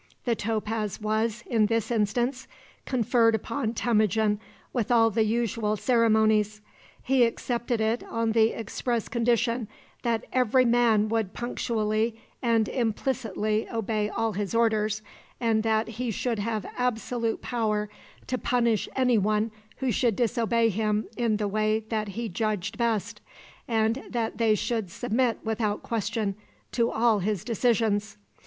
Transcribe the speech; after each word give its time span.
The 0.25 0.33
topaz 0.33 0.99
was, 0.99 1.43
in 1.45 1.67
this 1.67 1.91
instance, 1.91 2.47
conferred 2.87 3.35
upon 3.35 3.75
Temujin 3.75 4.39
with 4.73 4.89
all 4.89 5.11
the 5.11 5.21
usual 5.25 5.77
ceremonies. 5.77 6.59
He 7.03 7.23
accepted 7.23 7.79
it 7.79 8.01
on 8.05 8.31
the 8.31 8.47
express 8.59 9.07
condition 9.07 9.67
that 10.01 10.25
every 10.33 10.65
man 10.65 11.07
would 11.09 11.33
punctually 11.35 12.19
and 12.41 12.67
implicitly 12.67 13.69
obey 13.69 14.09
all 14.09 14.31
his 14.33 14.55
orders, 14.55 15.03
and 15.39 15.61
that 15.61 15.87
he 15.87 16.09
should 16.09 16.39
have 16.39 16.65
absolute 16.75 17.43
power 17.43 17.87
to 18.25 18.39
punish 18.39 18.89
any 18.95 19.19
one 19.19 19.51
who 19.75 19.91
should 19.91 20.15
disobey 20.15 20.69
him 20.69 21.05
in 21.15 21.37
the 21.37 21.47
way 21.47 21.79
that 21.89 22.07
he 22.17 22.27
judged 22.27 22.75
best, 22.75 23.21
and 23.67 24.01
that 24.09 24.39
they 24.39 24.55
should 24.55 24.89
submit 24.89 25.37
without 25.43 25.83
question 25.83 26.33
to 26.71 26.89
all 26.89 27.19
his 27.19 27.43
decisions. 27.43 28.17